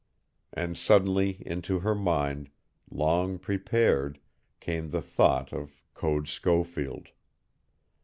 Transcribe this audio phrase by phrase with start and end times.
[0.51, 2.49] And suddenly into her mind,
[2.89, 4.19] long prepared,
[4.59, 7.09] came the thought of Code Schofield.